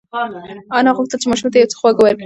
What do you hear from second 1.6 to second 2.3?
څه خواږه ورکړي.